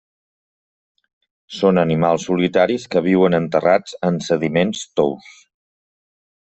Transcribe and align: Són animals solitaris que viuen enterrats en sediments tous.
Són 1.57 1.81
animals 1.83 2.25
solitaris 2.31 2.89
que 2.95 3.05
viuen 3.09 3.41
enterrats 3.43 3.97
en 4.11 4.21
sediments 4.31 4.87
tous. 5.03 5.33